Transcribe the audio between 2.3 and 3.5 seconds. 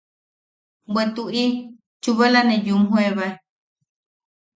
ne yumjoebae.